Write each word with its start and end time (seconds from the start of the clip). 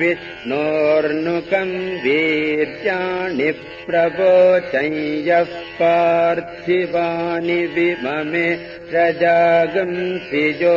विष्णोर्नुकम् 0.00 1.72
वीर्याणि 2.04 3.50
प्रवोचय्यः 3.86 5.52
पार्थिवानि 5.78 7.60
विममे 7.74 8.48
रजागंसिजो 8.94 10.76